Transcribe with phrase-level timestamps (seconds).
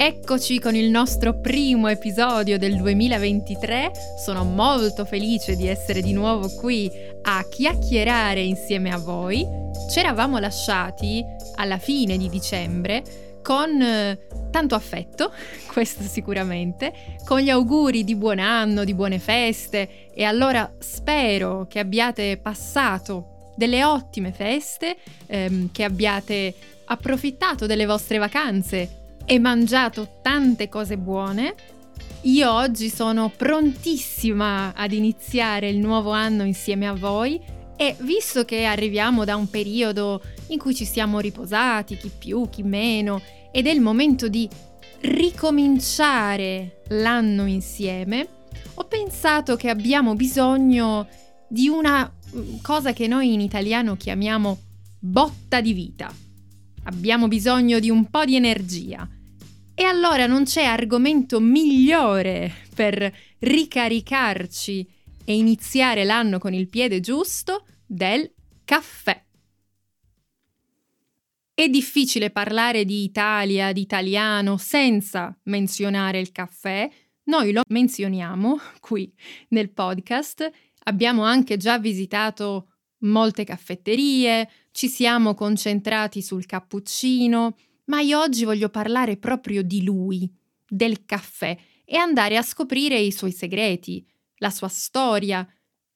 [0.00, 3.90] Eccoci con il nostro primo episodio del 2023.
[4.24, 6.88] Sono molto felice di essere di nuovo qui
[7.22, 9.44] a chiacchierare insieme a voi.
[9.90, 11.24] Ci eravamo lasciati
[11.56, 14.20] alla fine di dicembre con eh,
[14.52, 15.32] tanto affetto,
[15.66, 16.92] questo sicuramente,
[17.24, 23.50] con gli auguri di buon anno, di buone feste e allora spero che abbiate passato
[23.56, 24.96] delle ottime feste,
[25.26, 26.54] ehm, che abbiate
[26.84, 28.97] approfittato delle vostre vacanze
[29.30, 31.54] e mangiato tante cose buone.
[32.22, 37.38] Io oggi sono prontissima ad iniziare il nuovo anno insieme a voi
[37.76, 42.62] e visto che arriviamo da un periodo in cui ci siamo riposati, chi più, chi
[42.62, 43.20] meno,
[43.52, 44.48] ed è il momento di
[45.00, 48.26] ricominciare l'anno insieme,
[48.74, 51.06] ho pensato che abbiamo bisogno
[51.48, 54.58] di una mm, cosa che noi in italiano chiamiamo
[54.98, 56.10] botta di vita.
[56.84, 59.06] Abbiamo bisogno di un po' di energia
[59.78, 64.84] e allora non c'è argomento migliore per ricaricarci
[65.24, 68.28] e iniziare l'anno con il piede giusto del
[68.64, 69.24] caffè.
[71.54, 76.90] È difficile parlare di Italia, di italiano, senza menzionare il caffè.
[77.26, 79.14] Noi lo menzioniamo qui
[79.50, 80.50] nel podcast.
[80.86, 87.54] Abbiamo anche già visitato molte caffetterie, ci siamo concentrati sul cappuccino,
[87.88, 90.30] ma io oggi voglio parlare proprio di lui,
[90.66, 95.46] del caffè, e andare a scoprire i suoi segreti, la sua storia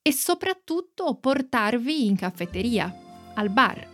[0.01, 3.89] e soprattutto portarvi in caffetteria, al bar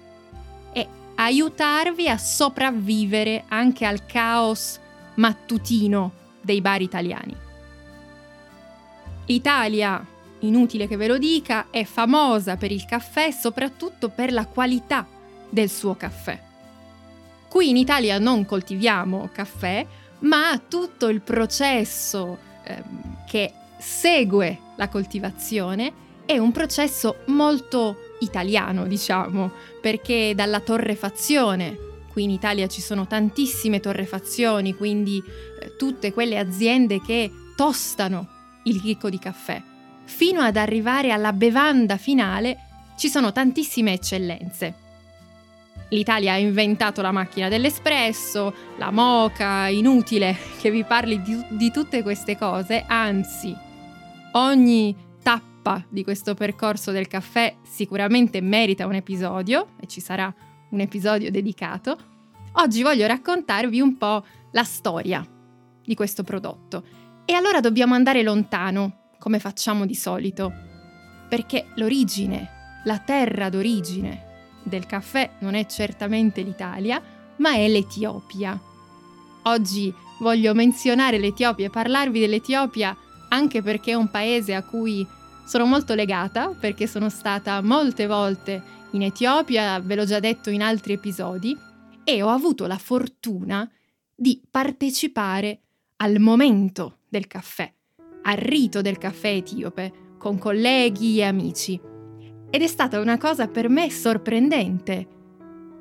[0.72, 4.78] e aiutarvi a sopravvivere anche al caos
[5.16, 7.36] mattutino dei bar italiani.
[9.27, 10.06] Italia,
[10.40, 15.06] inutile che ve lo dica, è famosa per il caffè e soprattutto per la qualità
[15.50, 16.46] del suo caffè.
[17.48, 19.86] Qui in Italia non coltiviamo caffè,
[20.20, 22.82] ma tutto il processo eh,
[23.27, 29.50] che segue la coltivazione è un processo molto italiano, diciamo,
[29.80, 31.78] perché dalla torrefazione,
[32.12, 38.28] qui in Italia ci sono tantissime torrefazioni, quindi eh, tutte quelle aziende che tostano
[38.64, 39.62] il chicco di caffè,
[40.05, 42.58] fino ad arrivare alla bevanda finale
[42.98, 44.87] ci sono tantissime eccellenze.
[45.90, 52.02] L'Italia ha inventato la macchina dell'espresso, la moca, inutile che vi parli di, di tutte
[52.02, 53.56] queste cose, anzi,
[54.32, 60.32] ogni tappa di questo percorso del caffè sicuramente merita un episodio e ci sarà
[60.70, 61.96] un episodio dedicato.
[62.52, 65.26] Oggi voglio raccontarvi un po' la storia
[65.82, 66.84] di questo prodotto.
[67.24, 70.52] E allora dobbiamo andare lontano, come facciamo di solito,
[71.30, 74.26] perché l'origine, la terra d'origine
[74.68, 77.02] del caffè non è certamente l'Italia,
[77.36, 78.58] ma è l'Etiopia.
[79.45, 82.96] Oggi voglio menzionare l'Etiopia e parlarvi dell'Etiopia
[83.29, 85.06] anche perché è un paese a cui
[85.46, 88.62] sono molto legata, perché sono stata molte volte
[88.92, 91.56] in Etiopia, ve l'ho già detto in altri episodi,
[92.05, 93.70] e ho avuto la fortuna
[94.14, 95.61] di partecipare
[95.96, 97.73] al momento del caffè,
[98.23, 101.80] al rito del caffè etiope, con colleghi e amici.
[102.51, 105.07] Ed è stata una cosa per me sorprendente.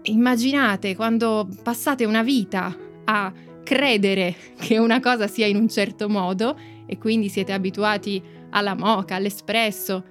[0.04, 3.32] Immaginate quando passate una vita a
[3.64, 9.16] credere che una cosa sia in un certo modo e quindi siete abituati alla moca,
[9.16, 10.04] all'espresso.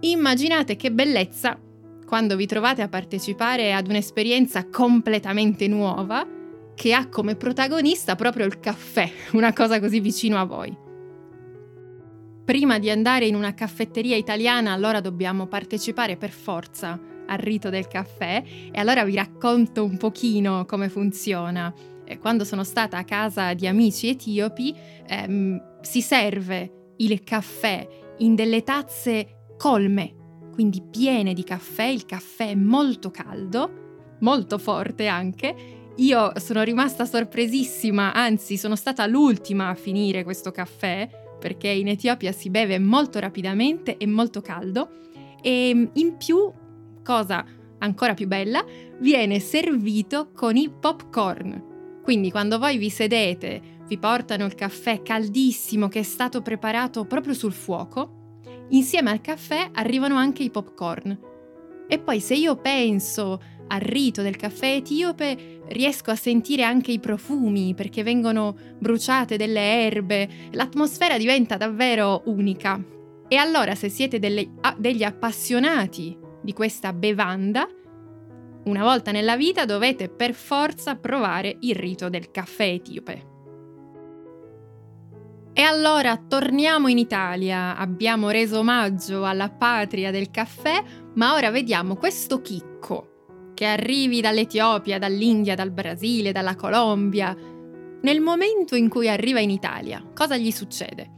[0.00, 1.58] Immaginate che bellezza
[2.06, 6.26] quando vi trovate a partecipare ad un'esperienza completamente nuova
[6.74, 10.83] che ha come protagonista proprio il caffè, una cosa così vicino a voi
[12.44, 17.88] prima di andare in una caffetteria italiana allora dobbiamo partecipare per forza al rito del
[17.88, 21.72] caffè e allora vi racconto un pochino come funziona.
[22.04, 24.74] Eh, quando sono stata a casa di amici etiopi
[25.06, 27.86] ehm, si serve il caffè
[28.18, 30.14] in delle tazze colme,
[30.52, 35.82] quindi piene di caffè, il caffè è molto caldo, molto forte anche.
[35.96, 41.08] Io sono rimasta sorpresissima, anzi sono stata l'ultima a finire questo caffè
[41.44, 45.02] perché in Etiopia si beve molto rapidamente e molto caldo
[45.42, 46.50] e in più,
[47.04, 47.44] cosa
[47.80, 48.64] ancora più bella,
[49.00, 52.00] viene servito con i popcorn.
[52.02, 57.34] Quindi quando voi vi sedete, vi portano il caffè caldissimo che è stato preparato proprio
[57.34, 58.40] sul fuoco,
[58.70, 61.18] insieme al caffè arrivano anche i popcorn.
[61.86, 63.38] E poi se io penso
[63.68, 69.84] al rito del caffè etiope riesco a sentire anche i profumi perché vengono bruciate delle
[69.84, 72.82] erbe, l'atmosfera diventa davvero unica.
[73.26, 77.66] E allora se siete delle, degli appassionati di questa bevanda,
[78.64, 83.32] una volta nella vita dovete per forza provare il rito del caffè etiope.
[85.56, 90.82] E allora torniamo in Italia, abbiamo reso omaggio alla patria del caffè,
[91.14, 93.13] ma ora vediamo questo chicco
[93.54, 97.34] che arrivi dall'Etiopia, dall'India, dal Brasile, dalla Colombia.
[98.02, 101.10] Nel momento in cui arriva in Italia, cosa gli succede?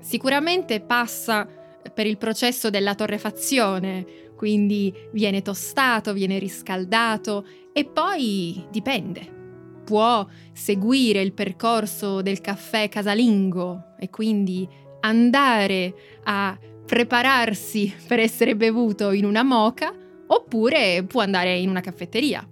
[0.00, 1.48] Sicuramente passa
[1.92, 4.04] per il processo della torrefazione,
[4.36, 9.40] quindi viene tostato, viene riscaldato e poi dipende
[9.84, 14.66] può seguire il percorso del caffè casalingo e quindi
[15.00, 15.94] andare
[16.24, 16.56] a
[16.86, 19.92] prepararsi per essere bevuto in una moca
[20.34, 22.46] oppure può andare in una caffetteria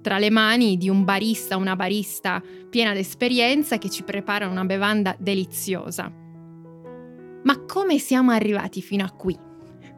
[0.00, 2.40] tra le mani di un barista, una barista
[2.70, 6.08] piena d'esperienza che ci prepara una bevanda deliziosa.
[7.42, 9.36] Ma come siamo arrivati fino a qui?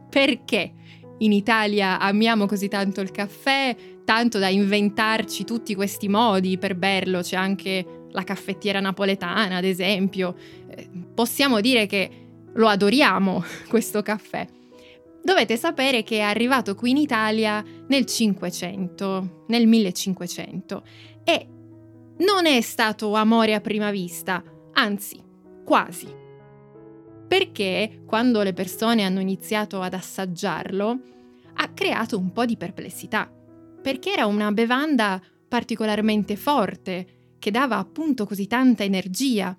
[0.09, 0.73] Perché
[1.19, 3.77] in Italia amiamo così tanto il caffè,
[4.07, 10.35] tanto da inventarci tutti questi modi per berlo, c'è anche la caffettiera napoletana, ad esempio.
[10.71, 12.11] Eh, possiamo dire che
[12.55, 14.47] lo adoriamo questo caffè.
[15.29, 20.83] Dovete sapere che è arrivato qui in Italia nel 500, nel 1500
[21.23, 21.47] e
[22.21, 24.43] non è stato amore a prima vista,
[24.73, 25.23] anzi,
[25.67, 26.09] quasi.
[27.29, 30.99] Perché quando le persone hanno iniziato ad assaggiarlo,
[31.57, 33.31] ha creato un po' di perplessità
[33.83, 39.55] perché era una bevanda particolarmente forte, che dava appunto così tanta energia.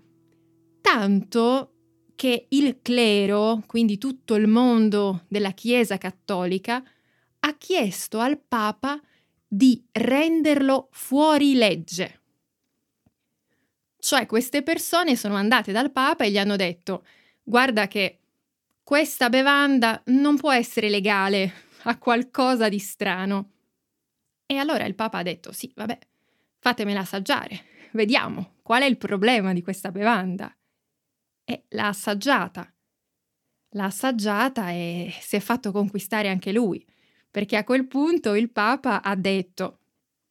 [0.81, 1.74] Tanto
[2.19, 6.83] che il clero, quindi tutto il mondo della Chiesa cattolica,
[7.39, 9.00] ha chiesto al Papa
[9.48, 12.19] di renderlo fuori legge.
[13.98, 17.06] Cioè queste persone sono andate dal Papa e gli hanno detto
[17.42, 18.19] guarda che
[18.83, 23.51] questa bevanda non può essere legale, ha qualcosa di strano.
[24.45, 25.98] E allora il Papa ha detto, sì, vabbè,
[26.57, 27.63] fatemela assaggiare,
[27.94, 30.54] vediamo qual è il problema di questa bevanda.
[31.50, 32.72] E l'ha assaggiata.
[33.69, 36.86] L'ha assaggiata e si è fatto conquistare anche lui,
[37.31, 39.80] perché a quel punto il Papa ha detto,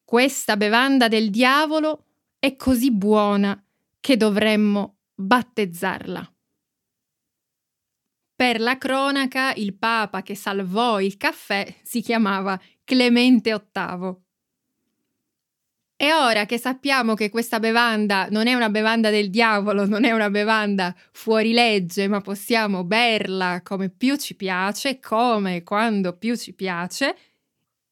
[0.05, 2.05] questa bevanda del diavolo
[2.39, 3.61] è così buona
[3.99, 6.33] che dovremmo battezzarla.
[8.37, 14.28] Per la cronaca, il papa che salvò il caffè si chiamava Clemente VIII.
[16.01, 20.13] E ora che sappiamo che questa bevanda non è una bevanda del diavolo, non è
[20.13, 26.37] una bevanda fuori legge, ma possiamo berla come più ci piace, come e quando più
[26.37, 27.17] ci piace,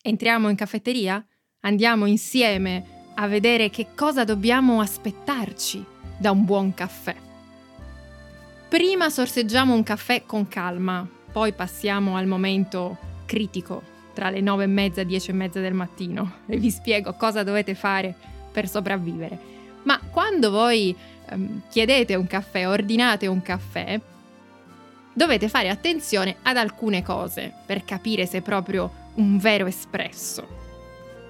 [0.01, 1.27] entriamo in caffetteria?
[1.63, 5.85] Andiamo insieme a vedere che cosa dobbiamo aspettarci
[6.17, 7.17] da un buon caffè.
[8.69, 13.83] Prima sorseggiamo un caffè con calma, poi passiamo al momento critico,
[14.17, 17.43] tra le nove e mezza e dieci e mezza del mattino, e vi spiego cosa
[17.43, 18.15] dovete fare
[18.51, 19.39] per sopravvivere.
[19.83, 20.97] Ma quando voi
[21.29, 24.01] ehm, chiedete un caffè, ordinate un caffè,
[25.13, 30.49] dovete fare attenzione ad alcune cose per capire se è proprio un vero espresso.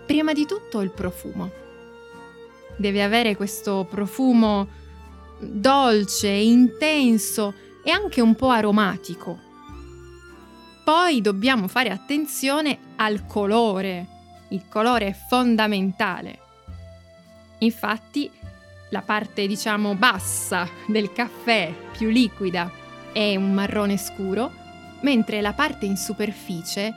[0.06, 1.50] Prima di tutto il profumo.
[2.76, 4.68] Deve avere questo profumo
[5.40, 7.52] dolce, intenso
[7.82, 9.45] e anche un po' aromatico.
[10.86, 14.06] Poi dobbiamo fare attenzione al colore.
[14.50, 16.38] Il colore è fondamentale.
[17.58, 18.30] Infatti,
[18.90, 22.70] la parte diciamo bassa del caffè, più liquida,
[23.12, 24.52] è un marrone scuro,
[25.00, 26.94] mentre la parte in superficie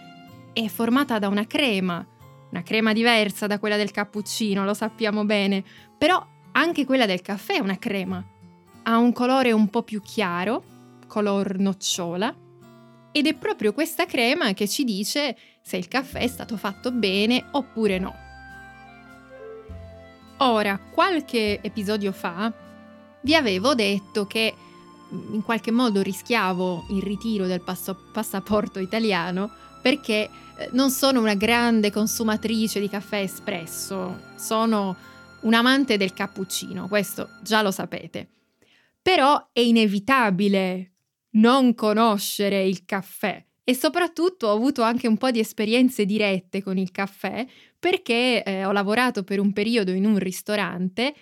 [0.53, 2.05] è formata da una crema,
[2.51, 5.63] una crema diversa da quella del cappuccino, lo sappiamo bene,
[5.97, 8.23] però anche quella del caffè è una crema.
[8.83, 10.63] Ha un colore un po' più chiaro,
[11.07, 12.35] color nocciola,
[13.11, 17.45] ed è proprio questa crema che ci dice se il caffè è stato fatto bene
[17.51, 18.15] oppure no.
[20.37, 22.51] Ora, qualche episodio fa
[23.21, 24.53] vi avevo detto che
[25.13, 29.51] mm, in qualche modo rischiavo il ritiro del passo- passaporto italiano
[29.81, 34.95] perché eh, non sono una grande consumatrice di caffè espresso, sono
[35.41, 38.27] un amante del cappuccino, questo già lo sapete.
[39.01, 40.91] Però è inevitabile
[41.31, 46.77] non conoscere il caffè e soprattutto ho avuto anche un po' di esperienze dirette con
[46.77, 47.45] il caffè
[47.77, 51.13] perché eh, ho lavorato per un periodo in un ristorante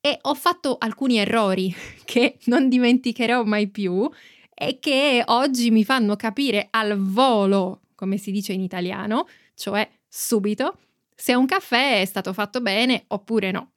[0.00, 1.72] e ho fatto alcuni errori
[2.04, 4.10] che non dimenticherò mai più
[4.52, 10.78] e che oggi mi fanno capire al volo, come si dice in italiano, cioè subito,
[11.14, 13.70] se un caffè è stato fatto bene oppure no.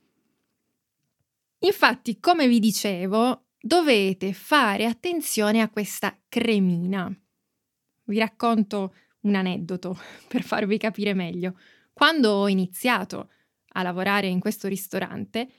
[1.60, 7.12] Infatti, come vi dicevo, dovete fare attenzione a questa cremina.
[8.04, 9.98] Vi racconto un aneddoto
[10.30, 11.58] per farvi capire meglio.
[11.92, 13.32] Quando ho iniziato
[13.70, 15.50] a lavorare in questo ristorante,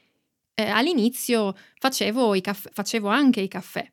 [0.55, 3.91] eh, all'inizio facevo, caff- facevo anche i caffè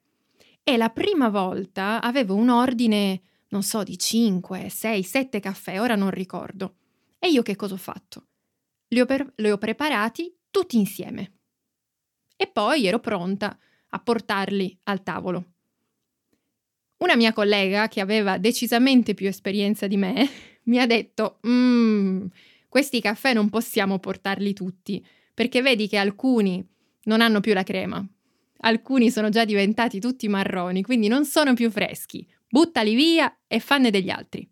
[0.64, 5.96] e la prima volta avevo un ordine, non so, di 5, 6, 7 caffè, ora
[5.96, 6.76] non ricordo.
[7.18, 8.28] E io che cosa ho fatto?
[8.90, 11.40] Li ho, per- li ho preparati tutti insieme.
[12.36, 13.58] E poi ero pronta
[13.94, 15.46] a portarli al tavolo.
[16.98, 20.30] Una mia collega, che aveva decisamente più esperienza di me,
[20.66, 22.26] mi ha detto: Mmm,
[22.70, 26.66] questi caffè non possiamo portarli tutti, perché vedi che alcuni
[27.04, 28.06] non hanno più la crema.
[28.66, 32.26] Alcuni sono già diventati tutti marroni, quindi non sono più freschi.
[32.48, 34.48] Buttali via e fanne degli altri.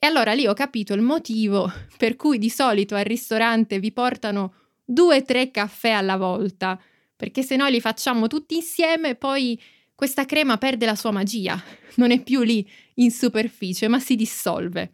[0.00, 4.54] E allora lì ho capito il motivo per cui di solito al ristorante vi portano
[4.84, 6.80] due o tre caffè alla volta,
[7.18, 9.60] perché se noi li facciamo tutti insieme poi
[9.92, 11.60] questa crema perde la sua magia,
[11.96, 14.92] non è più lì in superficie, ma si dissolve.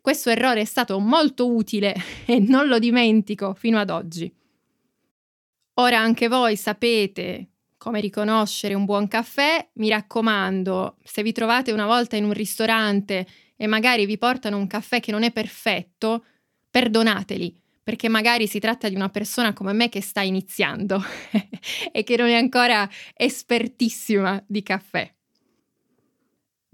[0.00, 1.92] Questo errore è stato molto utile
[2.24, 4.32] e non lo dimentico fino ad oggi.
[5.74, 11.86] Ora anche voi sapete come riconoscere un buon caffè, mi raccomando, se vi trovate una
[11.86, 16.24] volta in un ristorante e magari vi portano un caffè che non è perfetto,
[16.70, 21.02] perdonateli, perché magari si tratta di una persona come me che sta iniziando
[21.92, 25.12] e che non è ancora espertissima di caffè.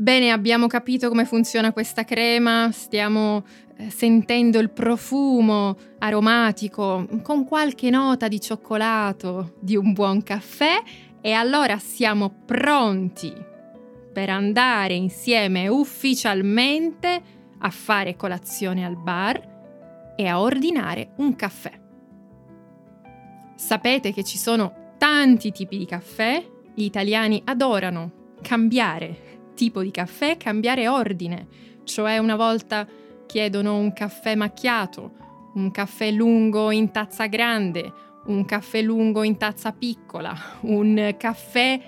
[0.01, 3.45] Bene, abbiamo capito come funziona questa crema, stiamo
[3.79, 10.81] eh, sentendo il profumo aromatico con qualche nota di cioccolato di un buon caffè
[11.21, 13.33] e allora siamo pronti
[14.13, 17.23] per andare insieme ufficialmente
[17.59, 19.58] a fare colazione al bar
[20.21, 21.71] e a ordinare un caffè.
[23.55, 26.45] Sapete che ci sono tanti tipi di caffè,
[26.75, 31.47] gli italiani adorano cambiare tipo di caffè, cambiare ordine,
[31.85, 32.85] cioè una volta
[33.27, 35.13] chiedono un caffè macchiato,
[35.55, 37.93] un caffè lungo in tazza grande,
[38.27, 41.81] un caffè lungo in tazza piccola, un caffè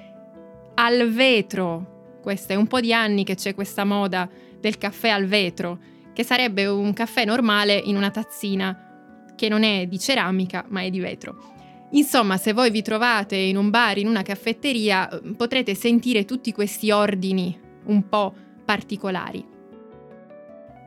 [0.74, 2.18] al vetro.
[2.22, 6.26] Questo è un po' di anni che c'è questa moda del caffè al vetro che
[6.26, 11.00] sarebbe un caffè normale in una tazzina che non è di ceramica ma è di
[11.00, 11.88] vetro.
[11.92, 16.90] Insomma, se voi vi trovate in un bar, in una caffetteria, potrete sentire tutti questi
[16.90, 18.34] ordini un po'
[18.66, 19.42] particolari.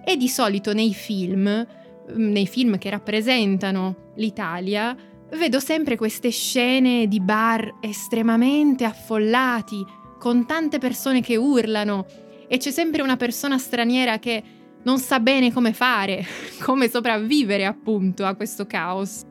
[0.05, 1.65] E di solito nei film,
[2.13, 4.95] nei film che rappresentano l'Italia,
[5.31, 9.83] vedo sempre queste scene di bar estremamente affollati,
[10.19, 12.05] con tante persone che urlano
[12.47, 16.25] e c'è sempre una persona straniera che non sa bene come fare,
[16.61, 19.23] come sopravvivere appunto a questo caos.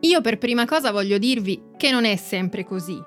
[0.00, 3.00] Io per prima cosa voglio dirvi che non è sempre così.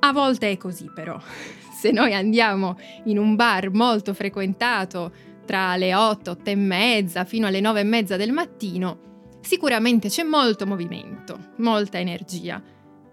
[0.00, 1.18] A volte è così però.
[1.72, 5.12] Se noi andiamo in un bar molto frequentato
[5.44, 10.22] tra le 8, 8 e mezza fino alle 9 e mezza del mattino, sicuramente c'è
[10.22, 12.62] molto movimento, molta energia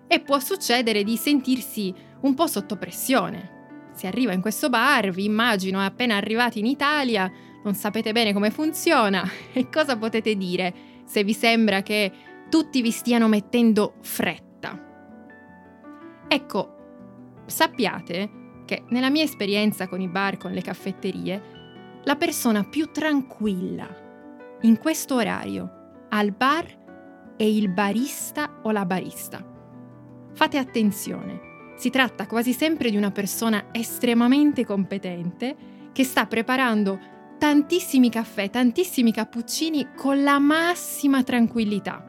[0.07, 3.58] e può succedere di sentirsi un po' sotto pressione,
[3.99, 7.29] si arriva in questo bar, vi immagino appena arrivati in Italia,
[7.65, 12.09] non sapete bene come funziona e cosa potete dire se vi sembra che
[12.49, 14.87] tutti vi stiano mettendo fretta.
[16.29, 16.75] Ecco,
[17.45, 21.41] sappiate che nella mia esperienza con i bar, con le caffetterie,
[22.05, 29.45] la persona più tranquilla in questo orario al bar è il barista o la barista.
[30.31, 31.48] Fate attenzione,
[31.79, 35.55] si tratta quasi sempre di una persona estremamente competente
[35.93, 36.99] che sta preparando
[37.37, 42.03] tantissimi caffè, tantissimi cappuccini con la massima tranquillità.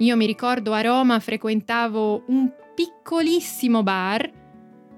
[0.00, 4.30] Io mi ricordo a Roma frequentavo un piccolissimo bar,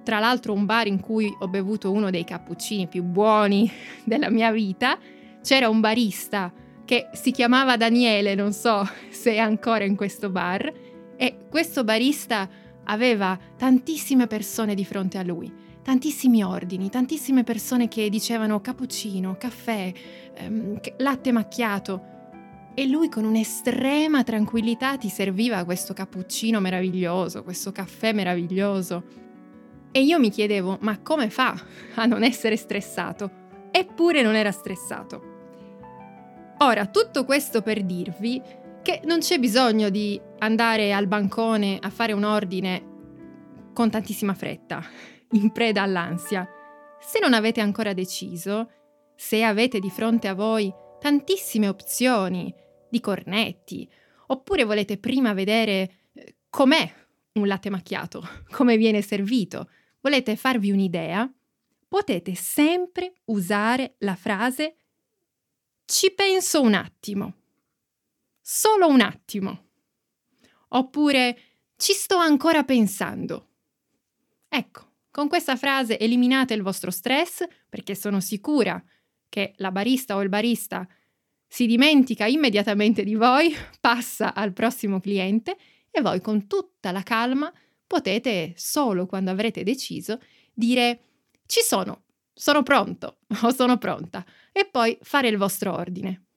[0.03, 3.71] tra l'altro un bar in cui ho bevuto uno dei cappuccini più buoni
[4.03, 4.99] della mia vita.
[5.41, 6.53] C'era un barista
[6.85, 10.73] che si chiamava Daniele, non so se è ancora in questo bar,
[11.17, 12.49] e questo barista
[12.89, 15.53] aveva tantissime persone di fronte a lui,
[15.83, 19.93] tantissimi ordini, tantissime persone che dicevano cappuccino, caffè,
[20.35, 22.17] ehm, latte macchiato.
[22.75, 29.05] E lui con un'estrema tranquillità ti serviva questo cappuccino meraviglioso, questo caffè meraviglioso.
[29.91, 31.61] E io mi chiedevo, ma come fa
[31.95, 33.31] a non essere stressato?
[33.73, 35.37] Eppure non era stressato.
[36.59, 38.41] Ora, tutto questo per dirvi
[38.83, 42.87] che non c'è bisogno di andare al bancone a fare un ordine
[43.73, 44.83] con tantissima fretta,
[45.33, 46.49] in preda all'ansia.
[47.01, 48.71] Se non avete ancora deciso,
[49.15, 52.53] se avete di fronte a voi tantissime opzioni
[52.89, 53.89] di cornetti,
[54.29, 56.93] oppure volete prima vedere eh, com'è
[57.35, 61.31] un latte macchiato, come viene servito, volete farvi un'idea,
[61.87, 64.77] potete sempre usare la frase
[65.85, 67.33] ci penso un attimo
[68.51, 69.68] solo un attimo.
[70.69, 71.39] Oppure
[71.77, 73.47] ci sto ancora pensando.
[74.49, 78.83] Ecco, con questa frase eliminate il vostro stress perché sono sicura
[79.29, 80.87] che la barista o il barista
[81.47, 85.57] si dimentica immediatamente di voi, passa al prossimo cliente
[85.91, 87.53] e voi con tutta la calma
[87.87, 90.21] potete solo quando avrete deciso
[90.53, 91.01] dire
[91.47, 96.28] ci sono, sono pronto o sono pronta e poi fare il vostro ordine.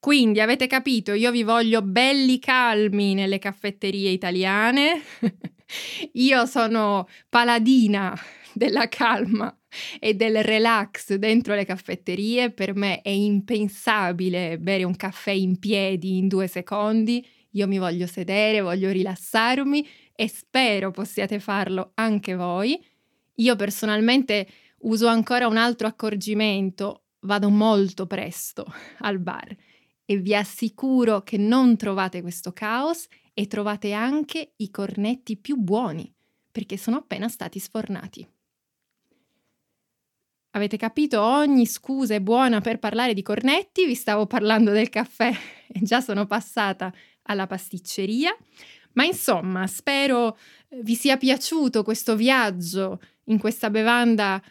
[0.00, 5.02] Quindi avete capito, io vi voglio belli calmi nelle caffetterie italiane.
[6.12, 8.16] io sono paladina
[8.52, 9.52] della calma
[9.98, 12.52] e del relax dentro le caffetterie.
[12.52, 17.26] Per me è impensabile bere un caffè in piedi in due secondi.
[17.52, 22.80] Io mi voglio sedere, voglio rilassarmi e spero possiate farlo anche voi.
[23.34, 24.46] Io personalmente
[24.82, 28.64] uso ancora un altro accorgimento, vado molto presto
[29.00, 29.56] al bar
[30.10, 36.10] e vi assicuro che non trovate questo caos e trovate anche i cornetti più buoni,
[36.50, 38.26] perché sono appena stati sfornati.
[40.52, 41.20] Avete capito?
[41.20, 45.30] Ogni scusa è buona per parlare di cornetti, vi stavo parlando del caffè
[45.68, 46.90] e già sono passata
[47.24, 48.34] alla pasticceria.
[48.92, 50.38] Ma insomma, spero
[50.70, 54.42] eh, vi sia piaciuto questo viaggio in questa bevanda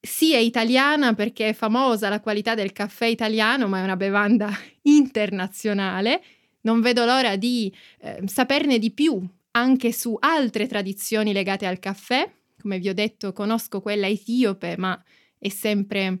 [0.00, 4.50] sì è italiana perché è famosa la qualità del caffè italiano, ma è una bevanda
[4.82, 6.22] internazionale.
[6.62, 12.30] Non vedo l'ora di eh, saperne di più anche su altre tradizioni legate al caffè.
[12.60, 15.02] Come vi ho detto, conosco quella etiope, ma
[15.38, 16.18] è sempre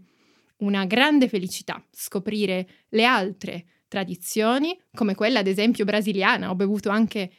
[0.58, 6.50] una grande felicità scoprire le altre tradizioni, come quella ad esempio brasiliana.
[6.50, 7.30] Ho bevuto anche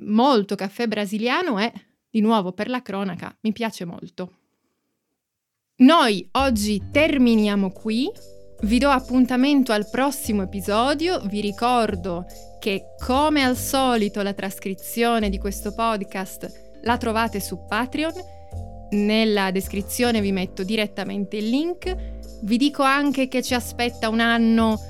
[0.00, 1.72] molto caffè brasiliano e,
[2.08, 4.45] di nuovo per la cronaca, mi piace molto.
[5.78, 8.10] Noi oggi terminiamo qui.
[8.62, 11.20] Vi do appuntamento al prossimo episodio.
[11.26, 12.24] Vi ricordo
[12.58, 18.14] che, come al solito, la trascrizione di questo podcast la trovate su Patreon.
[18.92, 21.94] Nella descrizione vi metto direttamente il link.
[22.40, 24.80] Vi dico anche che ci aspetta un anno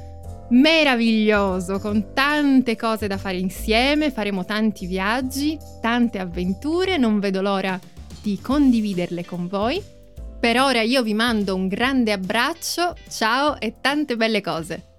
[0.51, 7.77] meraviglioso con tante cose da fare insieme, faremo tanti viaggi, tante avventure, non vedo l'ora
[8.22, 9.94] di condividerle con voi.
[10.38, 14.96] Per ora io vi mando un grande abbraccio, ciao e tante belle cose.